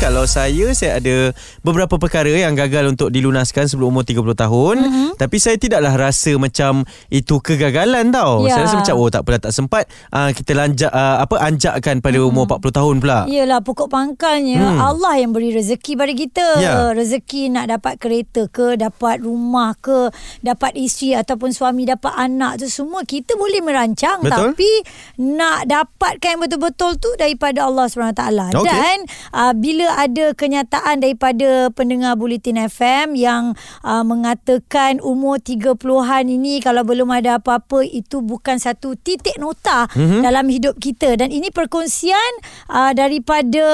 Kalau 0.00 0.24
saya 0.24 0.72
Saya 0.72 0.96
ada 0.96 1.36
Beberapa 1.60 2.00
perkara 2.00 2.32
yang 2.32 2.56
gagal 2.56 2.88
Untuk 2.88 3.12
dilunaskan 3.12 3.68
Sebelum 3.68 3.92
umur 3.92 4.08
30 4.08 4.16
tahun 4.32 4.76
mm-hmm. 4.80 5.08
Tapi 5.20 5.36
saya 5.36 5.60
tidaklah 5.60 5.92
rasa 5.92 6.32
Macam 6.40 6.88
Itu 7.12 7.44
kegagalan 7.44 8.08
tau 8.08 8.48
Ya. 8.48 8.56
Saya 8.56 8.62
rasa 8.64 8.76
macam 8.80 8.96
Oh 8.96 9.12
tak 9.12 9.28
apalah 9.28 9.40
tak 9.44 9.52
sempat 9.52 9.84
uh, 10.16 10.32
Kita 10.32 10.56
lanjak 10.56 10.88
uh, 10.88 11.20
Apa 11.20 11.36
Anjakkan 11.44 12.00
pada 12.00 12.16
umur 12.24 12.48
40 12.48 12.72
tahun 12.72 12.94
pula 13.04 13.18
Yelah 13.28 13.60
pokok 13.60 13.92
pangkalnya 13.92 14.70
Hmm. 14.70 14.78
Allah 14.78 15.18
yang 15.18 15.34
beri 15.34 15.50
rezeki 15.50 15.98
pada 15.98 16.12
kita. 16.14 16.46
Ya. 16.62 16.94
Rezeki 16.94 17.50
nak 17.50 17.66
dapat 17.74 17.98
kereta 17.98 18.46
ke, 18.46 18.78
dapat 18.78 19.20
rumah 19.24 19.74
ke, 19.74 20.08
dapat 20.40 20.78
isteri 20.78 21.18
ataupun 21.18 21.50
suami, 21.50 21.84
dapat 21.84 22.14
anak 22.14 22.62
tu 22.62 22.70
semua 22.70 23.02
kita 23.02 23.34
boleh 23.34 23.58
merancang 23.58 24.22
Betul. 24.22 24.54
tapi 24.54 24.70
nak 25.18 25.66
dapatkan 25.66 26.34
betul-betul 26.38 27.02
tu 27.02 27.10
daripada 27.18 27.66
Allah 27.66 27.90
SWT. 27.90 28.22
Okey. 28.54 28.68
Dan 28.70 28.98
uh, 29.34 29.52
bila 29.58 29.89
ada 29.96 30.32
kenyataan 30.36 31.02
daripada 31.02 31.70
pendengar 31.74 32.14
Bulletin 32.14 32.60
FM 32.70 33.18
yang 33.18 33.58
uh, 33.82 34.04
mengatakan 34.06 35.02
umur 35.02 35.42
30-an 35.42 36.24
ini 36.30 36.62
kalau 36.62 36.86
belum 36.86 37.10
ada 37.10 37.42
apa-apa 37.42 37.82
itu 37.86 38.22
bukan 38.22 38.58
satu 38.58 38.94
titik 38.94 39.38
nota 39.42 39.90
mm-hmm. 39.94 40.22
dalam 40.22 40.46
hidup 40.46 40.78
kita 40.78 41.18
dan 41.18 41.34
ini 41.34 41.50
perkongsian 41.50 42.32
uh, 42.70 42.92
daripada 42.94 43.64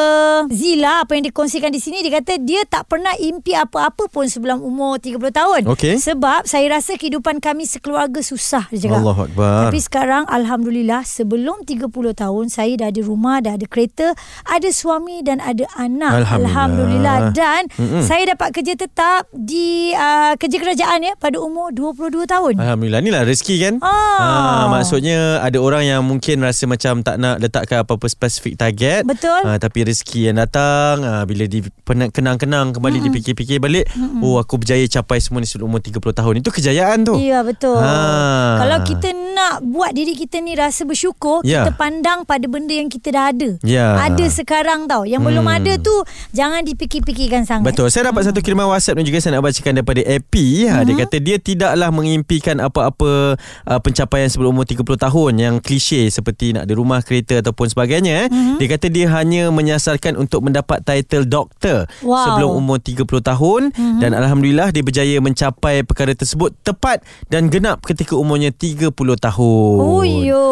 Zila 0.48 1.04
apa 1.04 1.18
yang 1.18 1.28
dikongsikan 1.28 1.72
di 1.72 1.80
sini 1.82 2.00
dia 2.00 2.22
kata 2.22 2.40
dia 2.40 2.62
tak 2.64 2.88
pernah 2.88 3.12
impi 3.19 3.52
apa-apa 3.52 4.08
pun 4.08 4.28
sebelum 4.30 4.62
umur 4.62 5.02
30 5.02 5.20
tahun 5.32 5.60
Okey. 5.69 6.00
sebab 6.00 6.48
saya 6.48 6.70
rasa 6.72 6.96
kehidupan 6.96 7.42
kami 7.42 7.69
sekeluarga 7.69 8.22
susah 8.22 8.69
dia 8.72 8.88
cakap 8.88 9.02
Allahu 9.02 9.22
Akbar. 9.28 9.69
tapi 9.69 9.78
sekarang 9.82 10.24
Alhamdulillah 10.30 11.02
sebelum 11.05 11.64
30 11.64 11.91
tahun 12.17 12.44
saya 12.52 12.72
dah 12.76 12.88
ada 12.93 13.02
rumah, 13.02 13.41
dah 13.43 13.56
ada 13.56 13.67
kereta, 13.67 14.12
ada 14.46 14.69
suami 14.70 15.24
dan 15.24 15.43
ada 15.43 15.64
anak. 15.74 16.06
Alhamdulillah. 16.13 17.19
Dan 17.32 17.63
Mm-mm. 17.72 18.03
saya 18.03 18.22
dapat 18.29 18.53
kerja 18.53 18.75
tetap 18.75 19.27
di 19.31 19.91
uh, 19.93 20.34
kerja 20.34 20.56
kerajaan 20.56 21.01
ya 21.03 21.13
pada 21.17 21.36
umur 21.36 21.70
22 21.70 22.25
tahun. 22.25 22.55
Alhamdulillah 22.56 22.98
Inilah 22.98 23.22
rezeki 23.22 23.56
kan 23.60 23.75
Ah. 23.81 24.69
Maksudnya 24.69 25.41
Ada 25.41 25.58
orang 25.58 25.84
yang 25.84 26.03
mungkin 26.03 26.41
Rasa 26.41 26.65
macam 26.65 27.01
tak 27.01 27.17
nak 27.17 27.39
Letakkan 27.39 27.82
apa-apa 27.82 28.06
spesifik 28.06 28.56
target 28.56 29.03
Betul. 29.03 29.41
Ah, 29.43 29.56
Tapi 29.56 29.84
rezeki 29.84 30.27
yang 30.27 30.36
datang 30.36 31.01
ah, 31.01 31.22
Bila 31.22 31.44
di 31.44 31.63
pena- 31.81 32.08
kenang-kenang 32.08 32.72
Kembali 32.72 32.98
mm 32.98 33.05
dipikir-pikir 33.06 33.58
balik 33.58 33.86
mm 33.89 34.20
Oh 34.20 34.36
aku 34.36 34.56
berjaya 34.56 34.82
capai 34.84 35.19
semua 35.19 35.39
ni 35.39 35.46
Sebelum 35.46 35.69
umur 35.69 35.81
30 35.81 36.01
tahun 36.13 36.32
Itu 36.39 36.51
kejayaan 36.51 37.05
tu 37.05 37.15
Ya 37.17 37.41
betul. 37.41 37.79
Ah. 37.79 38.58
Kalau 38.58 38.79
kita 38.82 39.08
nak 39.13 39.60
buat 39.63 39.93
diri 39.93 40.13
kita 40.13 40.39
ni 40.39 40.53
rasa 40.53 40.82
bersyukur, 40.82 41.44
Ya. 41.44 41.63
kita 41.63 41.77
pandang 41.77 42.25
pada 42.25 42.46
benda 42.46 42.72
yang 42.72 42.89
kita 42.89 43.13
dah 43.13 43.25
ada. 43.29 43.51
Ya. 43.60 44.01
Ada 44.01 44.32
sekarang 44.32 44.86
tau. 44.86 45.05
Yang 45.05 45.22
belum 45.25 45.44
Hmm. 45.44 45.56
ada 45.56 45.72
tu 45.79 45.95
jangan 46.32 46.65
dipikir-pikirkan 46.67 47.46
sangat. 47.46 47.70
Betul. 47.70 47.88
Saya 47.93 48.10
dapat 48.10 48.26
satu 48.26 48.41
kiriman 48.43 48.67
WhatsApp 48.67 48.98
ni 48.98 49.06
juga 49.06 49.22
saya 49.22 49.38
nak 49.38 49.46
bacakan 49.46 49.72
daripada 49.79 50.03
Epi. 50.03 50.67
Ha, 50.67 50.82
dia 50.82 50.94
kata 50.98 51.17
dia 51.22 51.36
tidaklah 51.38 51.88
mengimpikan 51.94 52.58
apa-apa 52.58 53.36
uh, 53.38 53.81
pencapaian 53.84 54.26
sebelum 54.26 54.56
umur 54.56 54.67
30 54.67 54.82
tahun 54.82 55.32
yang 55.38 55.55
klise 55.62 56.10
seperti 56.10 56.56
nak 56.56 56.67
ada 56.67 56.74
rumah, 56.74 57.00
kereta 57.05 57.38
ataupun 57.44 57.70
sebagainya. 57.70 58.26
Eh. 58.26 58.58
Dia 58.58 58.67
kata 58.74 58.86
dia 58.91 59.06
hanya 59.15 59.48
menyasarkan 59.55 60.19
untuk 60.19 60.43
mendapat 60.43 60.82
title 60.82 61.29
doktor 61.29 61.88
Wow. 62.03 62.19
sebelum 62.29 62.50
umur 62.56 62.79
30 62.82 63.05
tahun 63.22 63.62
dan 64.00 64.10
alhamdulillah 64.17 64.72
dia 64.74 64.82
berjaya 64.82 65.17
mencapai 65.20 65.84
perkara 65.86 66.12
tersebut 66.17 66.53
tepat 66.65 67.03
dan 67.29 67.48
genap 67.53 67.82
ketika 67.84 68.17
umurnya 68.17 68.50
30 68.50 68.91
tahun. 68.91 69.36
tahun. 69.36 69.79
Oh, 69.82 70.05
yo. 70.06 70.44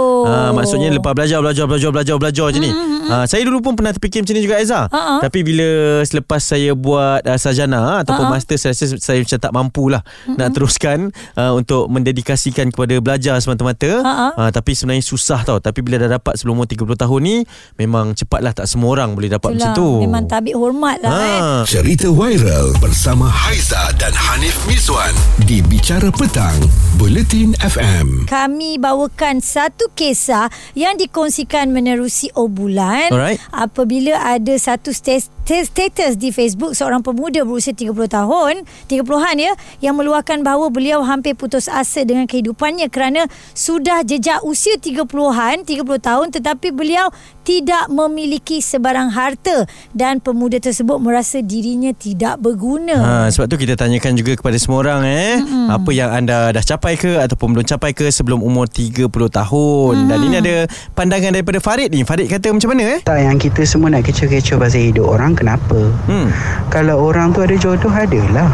Maksudnya 0.64 0.88
lepas 0.96 1.12
belajar, 1.12 1.38
belajar, 1.44 1.64
belajar, 1.68 1.90
belajar, 1.92 2.16
belajar 2.16 2.46
je 2.56 2.58
ni. 2.64 2.72
Ha, 3.04 3.28
saya 3.28 3.44
dulu 3.44 3.60
pun 3.60 3.76
pernah 3.76 3.92
terfikir 3.92 4.24
macam 4.24 4.34
ni 4.34 4.42
juga 4.42 4.56
Aiza. 4.56 4.88
Ha-ha. 4.88 5.20
Tapi 5.20 5.44
bila 5.44 6.00
selepas 6.08 6.40
saya 6.40 6.72
buat 6.72 7.20
uh, 7.20 7.36
sarjana 7.36 8.00
ataupun 8.00 8.32
master 8.32 8.56
saya 8.56 8.72
rasa 8.72 8.96
saya 8.96 9.20
macam 9.20 9.38
tak 9.38 9.52
mampulah 9.52 10.02
nak 10.40 10.56
teruskan 10.56 11.12
uh, 11.36 11.52
untuk 11.52 11.92
mendedikasikan 11.92 12.72
kepada 12.72 12.96
belajar 13.04 13.36
semata-mata. 13.44 14.00
Ha-ha. 14.00 14.28
Uh, 14.40 14.50
tapi 14.50 14.72
sebenarnya 14.72 15.04
susah 15.04 15.44
tau. 15.44 15.60
Tapi 15.60 15.84
bila 15.84 16.00
dah 16.00 16.16
dapat 16.16 16.40
sebelum 16.40 16.64
umur 16.64 16.68
30 16.70 16.96
tahun 16.96 17.20
ni 17.20 17.36
memang 17.76 18.16
cepatlah 18.16 18.56
tak 18.56 18.66
semua 18.70 18.96
orang 18.96 19.12
boleh 19.12 19.28
dapat 19.28 19.58
macam 19.58 19.72
Itulah, 19.74 20.00
tu. 20.00 20.04
Memang 20.06 20.24
tabik 20.24 20.56
hormat 20.56 20.96
lah 21.04 21.12
eh. 21.12 21.40
Ha. 21.44 21.68
Cerita 21.68 22.08
viral 22.08 22.72
bersama 22.80 23.28
Haiza 23.28 23.92
dan 24.00 24.14
Hanif 24.14 24.56
Miswan 24.64 25.12
di 25.44 25.60
Bicara 25.60 26.08
Petang, 26.14 26.56
Buletin 26.96 27.52
FM. 27.60 28.30
Kami 28.30 28.80
bawakan 28.80 29.42
satu 29.42 29.90
kisah 29.92 30.48
yang 30.74 30.98
dikongsikan 30.98 31.70
menerusi 31.70 32.30
obrolan 32.34 33.10
Alright. 33.10 33.40
apabila 33.50 34.18
ada 34.20 34.54
satu 34.56 34.90
stas- 34.90 35.30
status 35.44 36.16
di 36.16 36.32
Facebook 36.32 36.72
seorang 36.72 37.04
pemuda 37.04 37.44
berusia 37.44 37.76
30 37.76 37.92
tahun, 38.08 38.64
30-an 38.88 39.36
ya, 39.36 39.52
yang 39.84 39.94
meluahkan 39.94 40.40
bahawa 40.40 40.72
beliau 40.72 41.04
hampir 41.04 41.36
putus 41.36 41.68
asa 41.68 42.02
dengan 42.02 42.24
kehidupannya 42.24 42.88
kerana 42.88 43.28
sudah 43.52 44.00
jejak 44.02 44.40
usia 44.42 44.80
30-an, 44.80 45.68
30 45.68 45.84
tahun 46.00 46.26
tetapi 46.32 46.72
beliau 46.72 47.12
tidak 47.44 47.92
memiliki 47.92 48.64
sebarang 48.64 49.12
harta 49.12 49.68
dan 49.92 50.18
pemuda 50.18 50.56
tersebut 50.56 50.96
merasa 50.96 51.44
dirinya 51.44 51.92
tidak 51.92 52.40
berguna. 52.40 52.96
Ha, 52.96 53.12
sebab 53.28 53.46
tu 53.52 53.60
kita 53.60 53.76
tanyakan 53.76 54.16
juga 54.16 54.40
kepada 54.40 54.56
semua 54.56 54.80
orang 54.80 55.04
eh 55.04 55.36
mm-hmm. 55.44 55.68
apa 55.68 55.90
yang 55.92 56.10
anda 56.10 56.50
dah 56.56 56.64
capai 56.64 56.96
ke 56.96 57.20
ataupun 57.20 57.52
belum 57.52 57.66
capai 57.68 57.92
ke 57.92 58.08
sebelum 58.08 58.40
umur 58.40 58.64
30 58.64 59.12
tahun 59.12 59.92
mm-hmm. 59.92 60.08
dan 60.08 60.18
ini 60.24 60.36
ada 60.40 60.54
pandangan 60.96 61.30
daripada 61.36 61.60
Farid 61.60 61.92
ni 61.92 62.02
Farid 62.02 62.32
kata 62.32 62.48
macam 62.56 62.72
mana 62.72 62.96
eh 62.96 63.00
Tak 63.04 63.20
yang 63.20 63.36
kita 63.36 63.62
semua 63.68 63.92
nak 63.92 64.08
kecoh-kecoh 64.08 64.56
pasal 64.56 64.80
hidup 64.88 65.04
orang 65.04 65.33
kenapa? 65.34 65.92
hmm 66.08 66.30
Kalau 66.70 67.10
orang 67.10 67.34
tu 67.34 67.42
ada 67.44 67.54
jodoh 67.58 67.90
adalah. 67.92 68.48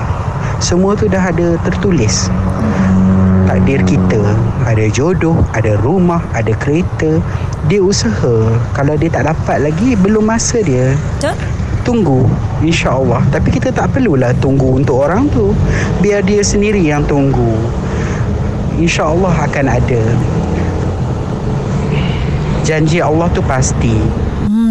Semua 0.60 0.92
tu 0.92 1.08
dah 1.08 1.32
ada 1.32 1.56
tertulis. 1.64 2.28
Takdir 3.48 3.80
kita 3.82 4.20
ada 4.64 4.86
jodoh, 4.92 5.34
ada 5.56 5.74
rumah, 5.80 6.20
ada 6.36 6.52
kereta. 6.56 7.18
Dia 7.66 7.80
usaha. 7.80 8.56
Kalau 8.76 8.94
dia 8.96 9.08
tak 9.08 9.28
dapat 9.28 9.64
lagi 9.64 9.96
belum 9.96 10.28
masa 10.28 10.60
dia. 10.60 10.96
Betul? 11.18 11.36
Tunggu 11.80 12.28
InsyaAllah 12.60 13.24
Tapi 13.32 13.56
kita 13.56 13.72
tak 13.72 13.96
perlulah 13.96 14.36
tunggu 14.36 14.76
untuk 14.76 15.00
orang 15.00 15.32
tu 15.32 15.56
Biar 16.04 16.20
dia 16.20 16.44
sendiri 16.44 16.84
yang 16.84 17.08
tunggu 17.08 17.56
InsyaAllah 18.76 19.48
akan 19.48 19.66
ada 19.80 20.02
Janji 22.60 23.00
Allah 23.00 23.32
tu 23.32 23.40
pasti 23.40 23.96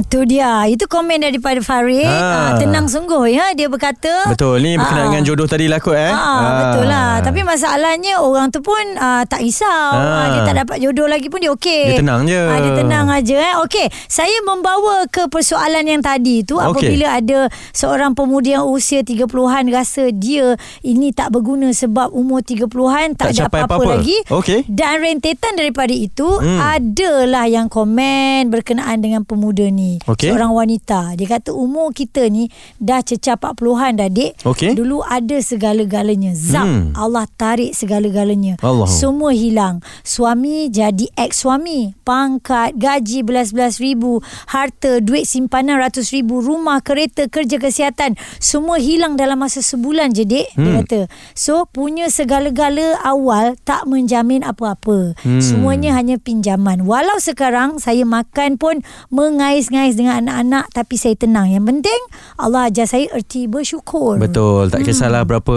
Hmm, 0.09 0.15
tu 0.15 0.25
dia. 0.25 0.65
Itu 0.65 0.85
komen 0.85 1.21
daripada 1.21 1.61
Farid. 1.61 2.01
Ha. 2.01 2.17
Ha. 2.49 2.57
tenang 2.57 2.85
sungguh 2.85 3.29
ya. 3.29 3.53
Dia 3.53 3.67
berkata. 3.67 4.25
betul 4.27 4.57
ni 4.57 4.73
berkenaan 4.73 4.97
Ah. 4.99 5.09
dengan 5.11 5.23
jodoh 5.23 5.45
tadi 5.45 5.65
lah 5.65 5.77
kot 5.77 5.93
eh 5.93 6.09
Ha, 6.09 6.17
Ah. 6.19 6.57
betul 6.65 6.85
lah. 6.87 7.11
Tapi 7.21 7.39
masalahnya 7.43 8.17
orang 8.17 8.49
tu 8.49 8.59
pun 8.59 8.73
uh, 8.95 9.21
tak 9.23 9.39
risau. 9.39 9.69
Ah. 9.69 10.25
Ha. 10.25 10.31
dia 10.31 10.41
tak 10.43 10.55
dapat 10.57 10.77
jodoh 10.79 11.05
lagi 11.05 11.29
pun 11.29 11.37
dia 11.37 11.51
okey. 11.51 11.93
Dia 11.93 11.99
tenang 11.99 12.25
je. 12.25 12.41
Ha, 12.41 12.55
dia 12.57 12.73
tenang 12.75 13.05
aja 13.07 13.37
eh. 13.37 13.53
Okey, 13.59 13.85
saya 14.07 14.33
membawa 14.41 15.05
ke 15.05 15.27
persoalan 15.27 15.85
yang 15.85 16.01
tadi 16.01 16.41
tu 16.41 16.55
Okey. 16.55 16.65
apabila 16.65 17.07
ada 17.13 17.39
seorang 17.71 18.11
pemuda 18.11 18.49
yang 18.55 18.65
usia 18.65 19.01
30-an 19.01 19.29
rasa 19.69 20.09
dia 20.09 20.57
ini 20.81 21.11
tak 21.11 21.29
berguna 21.29 21.69
sebab 21.69 22.09
umur 22.09 22.41
30-an 22.41 23.13
tak, 23.13 23.29
Tak 23.29 23.37
ada 23.37 23.43
apa-apa 23.45 23.77
apa-apa. 23.77 23.91
lagi. 23.95 24.17
Okey. 24.27 24.65
Dan 24.65 24.97
rentetan 24.99 25.53
daripada 25.53 25.91
itu 25.91 26.25
Hmm. 26.31 26.57
adalah 26.57 27.45
yang 27.45 27.67
komen 27.67 28.49
berkenaan 28.49 28.97
dengan 28.97 29.21
pemuda 29.21 29.67
ni. 29.67 29.98
Okey. 30.05 30.29
Seorang 30.29 30.53
wanita. 30.53 31.15
Dia 31.15 31.27
kata 31.29 31.51
umur 31.51 31.91
kita 31.91 32.27
ni 32.27 32.47
dah 32.77 32.99
cecah 32.99 33.35
40-an 33.35 33.97
dah 33.97 34.07
dek. 34.07 34.31
Okey. 34.45 34.75
Dulu 34.75 35.01
ada 35.01 35.37
segala-galanya. 35.39 36.31
Zap. 36.35 36.63
Hmm. 36.63 36.91
Allah 36.93 37.25
tarik 37.33 37.73
segala-galanya. 37.73 38.59
Allah. 38.59 38.85
Semua 38.85 39.31
hilang. 39.31 39.79
Suami 40.03 40.67
jadi 40.67 41.09
ex-suami. 41.15 41.95
Pangkat, 42.03 42.75
gaji 42.75 43.23
belas-belas 43.23 43.79
ribu. 43.79 44.19
Harta, 44.47 44.99
duit 44.99 45.25
simpanan 45.25 45.79
ratus 45.79 46.11
ribu. 46.11 46.39
Rumah, 46.39 46.83
kereta, 46.83 47.25
kerja 47.25 47.57
kesihatan. 47.57 48.13
Semua 48.37 48.77
hilang 48.77 49.15
dalam 49.15 49.39
masa 49.39 49.63
sebulan 49.63 50.11
je. 50.11 50.25
Dia 50.25 50.45
Hmm. 50.53 50.83
kata. 50.83 51.07
So 51.33 51.65
punya 51.65 52.11
segala-gala 52.11 52.99
awal 53.01 53.55
tak 53.63 53.87
menjamin 53.87 54.43
apa-apa. 54.43 55.15
Hmm. 55.23 55.39
Semuanya 55.39 55.95
hanya 55.95 56.19
pinjaman. 56.19 56.83
Walau 56.83 57.17
sekarang 57.17 57.79
saya 57.79 58.03
makan 58.03 58.59
pun 58.59 58.83
mengais-ngais 59.09 59.88
dengan 59.93 60.19
anak-anak 60.19 60.69
tapi 60.69 60.95
saya 60.95 61.13
tenang. 61.13 61.47
Yang 61.47 61.65
penting 61.67 62.01
Allah 62.35 62.67
ajar 62.67 62.85
saya 62.85 63.05
erti 63.09 63.45
bersyukur. 63.45 64.17
Betul 64.17 64.69
Tak 64.69 64.83
kisahlah 64.83 65.23
berapa 65.23 65.55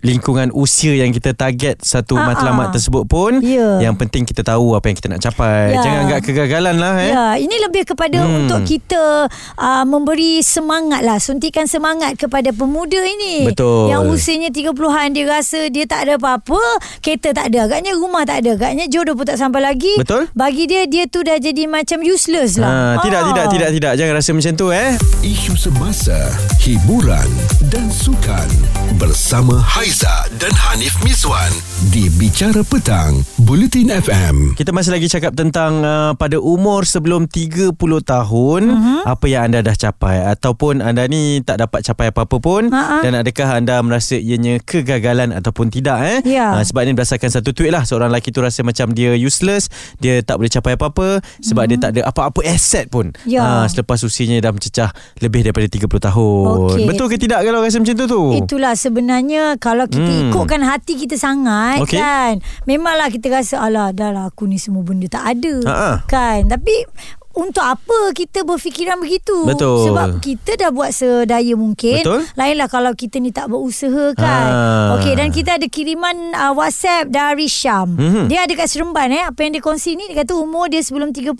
Lingkungan 0.00 0.50
usia 0.50 0.94
yang 0.94 1.10
kita 1.10 1.32
target 1.32 1.80
Satu 1.80 2.14
Ah, 2.14 2.30
matlamat 2.30 2.70
ah. 2.70 2.72
tersebut 2.72 3.04
pun 3.04 3.38
Ya. 3.40 3.80
Yang 3.80 3.94
penting 3.98 4.22
kita 4.24 4.40
tahu 4.40 4.72
Apa 4.72 4.88
yang 4.88 4.96
kita 4.96 5.08
nak 5.08 5.20
capai 5.20 5.74
Ya. 5.74 5.80
Jangan 5.80 5.98
anggap 6.04 6.20
kegagalan 6.22 6.76
lah 6.76 6.94
eh 6.98 7.10
Ya, 7.10 7.24
ini 7.36 7.56
lebih 7.60 7.84
kepada 7.84 8.16
Hmm. 8.16 8.26
hmm. 8.26 8.40
untuk 8.46 8.60
kita 8.64 9.02
uh, 9.54 9.84
memberi 9.84 10.40
semangat 10.40 11.02
lah, 11.02 11.18
suntikan 11.18 11.66
semangat 11.66 12.14
kepada 12.14 12.50
pemuda 12.50 12.96
ini. 12.96 13.44
Betul. 13.44 13.90
Yang 13.90 14.02
usianya 14.08 14.50
30-an 14.50 15.08
dia 15.10 15.24
rasa 15.26 15.66
dia 15.66 15.84
tak 15.84 16.06
ada 16.06 16.14
apa-apa, 16.14 16.60
kereta 17.00 17.32
tak 17.32 17.50
ada, 17.50 17.66
agaknya 17.66 17.92
rumah 17.92 18.22
tak 18.22 18.40
ada, 18.40 18.54
agaknya 18.54 18.86
jodoh 18.86 19.12
pun 19.12 19.26
tak 19.26 19.36
sampai 19.36 19.60
lagi. 19.60 19.92
Betul. 19.98 20.30
Bagi 20.32 20.64
dia 20.64 20.86
dia 20.86 21.04
tu 21.04 21.20
dah 21.20 21.36
jadi 21.36 21.66
macam 21.66 22.00
useless 22.00 22.56
lah. 22.56 22.70
Ha, 22.96 23.02
tidak, 23.02 23.20
Ah. 23.20 23.28
tidak, 23.28 23.44
tidak, 23.44 23.44
tidak. 23.54 23.92
Jangan 23.94 24.14
rasa 24.18 24.30
macam 24.34 24.52
tu 24.58 24.66
eh. 24.74 24.90
Isu 25.22 25.54
semasa, 25.54 26.18
hiburan 26.58 27.30
dan 27.70 27.86
sukan 27.86 28.48
bersama 28.98 29.62
Haiza 29.62 30.26
dan 30.42 30.50
Hanif 30.50 30.98
Miswan 31.06 31.50
di 31.94 32.10
Bicara 32.18 32.66
Petang, 32.66 33.22
Buletin 33.46 33.94
FM. 33.94 34.58
Kita 34.58 34.74
masih 34.74 34.94
lagi 34.94 35.06
cakap 35.06 35.38
tentang 35.38 35.86
uh, 35.86 36.12
pada 36.18 36.42
umur 36.42 36.82
sebelum 36.82 37.30
30 37.30 37.78
tahun 37.78 38.62
uh-huh. 38.70 39.00
apa 39.06 39.26
yang 39.30 39.50
anda 39.50 39.62
dah 39.62 39.76
capai 39.78 40.26
ataupun 40.34 40.82
anda 40.82 41.06
ni 41.06 41.38
tak 41.46 41.62
dapat 41.62 41.86
capai 41.86 42.10
apa-apa 42.10 42.36
pun 42.42 42.70
Ha-ha. 42.74 43.06
dan 43.06 43.18
adakah 43.18 43.62
anda 43.62 43.78
merasa 43.86 44.18
ianya 44.18 44.58
kegagalan 44.62 45.30
ataupun 45.30 45.70
tidak 45.70 45.98
eh? 46.02 46.18
Ya. 46.26 46.58
Uh, 46.58 46.64
sebab 46.66 46.86
ni 46.86 46.96
berdasarkan 46.96 47.30
satu 47.30 47.54
tweet 47.54 47.70
lah 47.70 47.86
seorang 47.86 48.10
lelaki 48.10 48.34
tu 48.34 48.42
rasa 48.42 48.66
macam 48.66 48.90
dia 48.90 49.14
useless, 49.14 49.70
dia 50.02 50.22
tak 50.26 50.42
boleh 50.42 50.50
capai 50.50 50.74
apa-apa 50.74 51.22
sebab 51.38 51.64
dia 51.70 51.78
tak 51.78 51.90
ada 51.98 52.10
apa-apa 52.10 52.42
aset 52.42 52.90
pun. 52.90 53.14
Mhm. 53.43 53.43
Uh, 53.44 53.66
selepas 53.66 53.98
usianya 54.00 54.40
dah 54.40 54.50
mencecah 54.50 54.90
lebih 55.18 55.42
daripada 55.42 55.66
30 55.66 55.84
tahun. 56.00 56.46
Okey. 56.70 56.86
Betul 56.86 57.06
ke 57.06 57.16
tidak 57.16 57.40
kalau 57.40 57.60
rasa 57.60 57.76
macam 57.76 57.94
tu 57.94 58.06
tu? 58.06 58.22
Itulah 58.34 58.72
sebenarnya 58.74 59.54
kalau 59.56 59.84
kita 59.84 60.00
Hmm. 60.02 60.28
ikutkan 60.28 60.60
hati 60.60 60.96
kita 60.96 61.14
sangat 61.14 61.80
Okey. 61.80 61.96
kan. 61.96 62.40
Memanglah 62.64 63.08
kita 63.08 63.28
rasa 63.28 63.60
alah 63.60 63.90
dah 63.90 64.08
lah 64.08 64.24
aku 64.26 64.44
ni 64.44 64.56
semua 64.56 64.80
benda 64.80 65.04
tak 65.06 65.24
ada. 65.30 65.54
Ha-ha. 65.64 65.92
Kan. 66.06 66.48
Tapi 66.48 66.74
untuk 67.34 67.60
apa 67.60 68.10
kita 68.12 68.42
berfikiran 68.42 68.96
begitu? 68.96 69.34
Betul. 69.44 69.86
Sebab 69.86 70.18
kita 70.18 70.54
dah 70.54 70.70
buat 70.70 70.90
sedaya 70.90 71.54
mungkin. 71.54 72.00
Betul. 72.00 72.20
Lainlah 72.34 72.66
kalau 72.66 72.92
kita 72.92 73.18
ni 73.18 73.28
tak 73.28 73.48
berusaha 73.48 74.14
kan. 74.14 74.46
Ha. 74.46 74.94
Okey 74.96 75.14
dan 75.14 75.28
kita 75.28 75.56
ada 75.56 75.66
kiriman 75.66 76.14
uh, 76.32 76.52
WhatsApp 76.52 77.08
dari 77.08 77.46
Syam. 77.46 77.94
Mhm. 77.94 78.26
Dia 78.26 78.46
ada 78.46 78.52
kat 78.52 78.66
Seremban 78.66 79.10
eh. 79.10 79.24
Apa 79.24 79.42
yang 79.42 79.52
dia 79.52 79.60
kongsi 79.60 79.94
ni 79.94 80.06
dia 80.06 80.22
kata 80.22 80.34
umur 80.34 80.66
dia 80.66 80.78
sebelum 80.78 81.10
30 81.10 81.34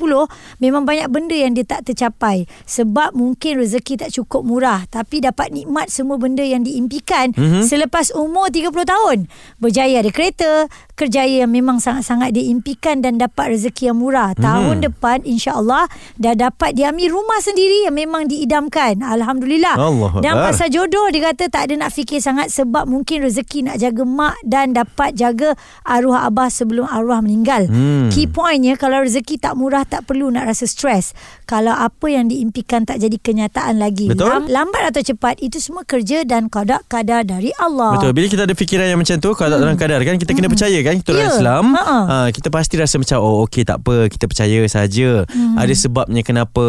memang 0.59 0.83
banyak 0.83 1.07
benda 1.09 1.33
yang 1.33 1.53
dia 1.53 1.63
tak 1.63 1.85
tercapai 1.85 2.45
sebab 2.65 3.15
mungkin 3.15 3.59
rezeki 3.59 3.95
tak 3.97 4.11
cukup 4.13 4.43
murah 4.43 4.83
tapi 4.87 5.19
dapat 5.19 5.51
nikmat 5.51 5.89
semua 5.89 6.19
benda 6.19 6.43
yang 6.43 6.61
diimpikan 6.61 7.31
Mhm. 7.31 7.63
selepas 7.63 8.11
umur 8.13 8.51
30 8.51 8.85
tahun. 8.85 9.31
Berjaya 9.57 10.03
ada 10.03 10.11
kereta, 10.11 10.67
kerjaya 10.95 11.47
yang 11.47 11.53
memang 11.53 11.79
sangat-sangat 11.79 12.35
diimpikan 12.35 12.99
dan 12.99 13.17
dapat 13.17 13.55
rezeki 13.55 13.91
yang 13.91 13.99
murah. 13.99 14.35
Tahun 14.35 14.83
depan 14.83 15.23
insya-Allah 15.23 15.84
dah 16.17 16.35
dapat 16.35 16.73
diambil 16.73 17.11
rumah 17.11 17.39
sendiri 17.39 17.85
yang 17.85 17.95
memang 17.95 18.25
diidamkan. 18.25 19.01
Alhamdulillah. 19.01 19.75
Allah 19.75 20.13
dan 20.21 20.33
Akbar. 20.35 20.45
pasal 20.51 20.69
jodoh 20.69 21.07
dia 21.09 21.23
kata 21.25 21.49
tak 21.49 21.63
ada 21.67 21.75
nak 21.77 21.91
fikir 21.91 22.19
sangat 22.19 22.49
sebab 22.49 22.85
mungkin 22.85 23.23
rezeki 23.23 23.65
nak 23.65 23.77
jaga 23.77 24.03
mak 24.03 24.37
dan 24.43 24.71
dapat 24.71 25.13
jaga 25.13 25.53
arwah 25.83 26.25
abah 26.25 26.49
sebelum 26.49 26.85
arwah 26.85 27.19
meninggal. 27.19 27.67
Hmm. 27.67 28.09
Key 28.09 28.27
pointnya 28.27 28.75
kalau 28.75 29.01
rezeki 29.01 29.37
tak 29.37 29.55
murah 29.55 29.83
tak 29.83 30.05
perlu 30.05 30.29
nak 30.29 30.47
rasa 30.47 30.65
stres. 30.65 31.13
Kalau 31.45 31.71
apa 31.71 32.07
yang 32.07 32.27
diimpikan 32.27 32.83
tak 32.83 32.99
jadi 32.99 33.15
kenyataan 33.15 33.77
lagi. 33.77 34.09
Betul. 34.09 34.27
Lam- 34.27 34.49
lambat 34.49 34.91
atau 34.91 35.03
cepat 35.05 35.37
itu 35.39 35.59
semua 35.59 35.83
kerja 35.83 36.23
dan 36.23 36.49
qada 36.49 36.81
kadar 36.85 37.23
dari 37.23 37.53
Allah. 37.57 37.95
Betul. 37.95 38.13
Bila 38.13 38.27
kita 38.27 38.43
ada 38.43 38.55
fikiran 38.55 38.87
yang 38.87 38.97
macam 38.97 39.17
tu, 39.17 39.31
kalau 39.35 39.55
tak 39.55 39.61
dalam 39.61 39.77
kadar 39.77 40.01
kan, 40.01 40.17
kita 40.17 40.31
kena 40.31 40.49
percaya 40.49 40.79
kan, 40.81 40.95
kita 40.97 41.11
orang 41.11 41.23
Ya. 41.25 41.33
Islam. 41.33 41.65
Ha-ha. 41.75 41.99
Ha, 42.05 42.17
kita 42.31 42.49
pasti 42.49 42.75
rasa 42.75 42.97
macam, 42.97 43.19
oh 43.19 43.45
okey 43.45 43.63
tak 43.63 43.81
apa, 43.81 44.09
kita 44.09 44.25
percaya 44.25 44.61
saja. 44.67 45.25
Ada 45.55 45.74
ada 45.75 45.83
sebabnya 45.83 46.23
kenapa 46.23 46.65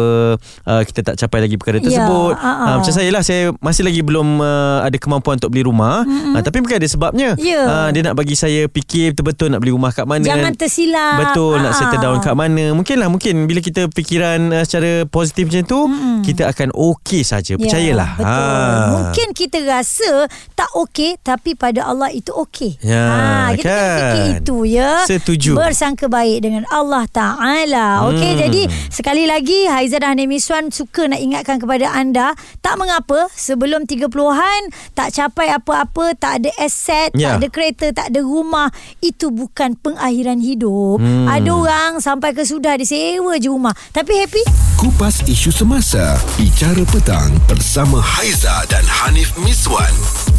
uh, 0.66 0.82
kita 0.82 1.00
tak 1.04 1.14
capai 1.16 1.38
lagi 1.40 1.54
perkara 1.54 1.78
Ya, 1.78 1.84
tersebut. 2.02 2.34
ah, 2.34 2.42
ah. 2.42 2.56
Uh, 2.66 2.74
macam 2.80 2.90
saya 2.90 3.10
lah 3.12 3.22
saya 3.22 3.54
masih 3.58 3.86
lagi 3.86 4.02
belum 4.02 4.40
uh, 4.40 4.82
ada 4.82 4.96
kemampuan 4.96 5.38
untuk 5.38 5.54
beli 5.54 5.62
rumah. 5.62 6.02
Uh, 6.02 6.42
tapi 6.42 6.58
mungkin 6.58 6.82
ada 6.82 6.88
sebabnya. 6.88 7.38
Ya. 7.38 7.62
Uh, 7.62 7.88
dia 7.92 8.02
nak 8.02 8.16
bagi 8.16 8.34
saya 8.34 8.66
fikir 8.66 9.14
betul-betul 9.14 9.54
nak 9.54 9.62
beli 9.62 9.70
rumah 9.70 9.92
kat 9.92 10.02
mana. 10.02 10.26
Jangan 10.26 10.52
tersilap. 10.52 11.14
Betul 11.22 11.62
nak 11.62 11.70
Ah. 11.70 11.78
settle 11.78 12.00
down 12.00 12.18
kat 12.18 12.32
mana. 12.32 12.72
Mungkin 12.72 12.96
lah 12.96 13.06
mungkin 13.06 13.44
bila 13.44 13.60
kita 13.60 13.86
fikiran 13.88 14.50
uh, 14.50 14.64
secara 14.64 15.04
positif 15.06 15.46
macam 15.46 15.62
tu, 15.62 15.80
Mm-mm. 15.86 16.18
kita 16.24 16.48
akan 16.48 16.72
okey 16.74 17.22
saja. 17.22 17.54
Percayalah. 17.54 18.10
Ya, 18.10 18.18
betul. 18.18 18.50
Ah. 18.50 18.86
Mungkin 18.90 19.28
kita 19.30 19.58
rasa 19.62 20.10
tak 20.52 20.70
okey 20.74 21.20
tapi 21.20 21.54
pada 21.54 21.84
Allah 21.84 22.10
itu 22.10 22.32
okey. 22.34 22.80
Ya, 22.80 23.04
ha, 23.04 23.20
kita 23.52 23.62
kan? 23.62 23.76
kan 23.76 23.94
fikir 24.00 24.24
itu 24.40 24.56
ya. 24.66 24.90
Setuju. 25.04 25.52
Bersangka 25.54 26.08
baik 26.08 26.38
dengan 26.40 26.64
Allah 26.68 27.04
Taala. 27.06 28.08
Okey, 28.08 28.32
Hmm. 28.32 28.40
jadi 28.40 28.62
sekali 28.96 29.28
lagi 29.28 29.68
Haiza 29.68 30.00
dan 30.00 30.16
Hanim 30.16 30.32
Miswan 30.32 30.72
suka 30.72 31.04
nak 31.04 31.20
ingatkan 31.20 31.60
kepada 31.60 31.92
anda, 31.92 32.32
tak 32.64 32.80
mengapa 32.80 33.28
sebelum 33.36 33.84
30-an 33.84 34.72
tak 34.96 35.12
capai 35.12 35.52
apa-apa, 35.52 36.16
tak 36.16 36.40
ada 36.40 36.50
aset, 36.56 37.12
Ya. 37.12 37.36
tak 37.36 37.44
ada 37.44 37.48
kereta, 37.52 37.86
tak 37.92 38.08
ada 38.08 38.24
rumah, 38.24 38.72
itu 39.04 39.28
bukan 39.28 39.76
pengakhiran 39.76 40.40
hidup. 40.40 40.96
Hmm. 40.96 41.28
Ada 41.28 41.50
orang 41.52 41.92
sampai 42.00 42.32
ke 42.32 42.48
sudah 42.48 42.80
dia 42.80 42.88
sewa 42.88 43.36
je 43.36 43.52
rumah. 43.52 43.76
Tapi 43.92 44.24
happy 44.24 44.42
Kupas 44.78 45.26
isu 45.26 45.50
semasa 45.50 46.16
Bicara 46.36 46.84
petang 46.88 47.32
Bersama 47.50 47.98
Haiza 47.98 48.64
dan 48.68 48.84
Hanif 48.84 49.34
Miswan 49.40 49.92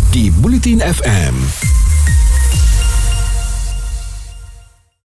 Di 0.10 0.32
Bulletin 0.32 0.80
FM 0.80 1.36